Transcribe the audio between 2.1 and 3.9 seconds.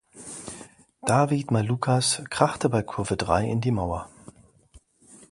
krachte bei Kurve drei in die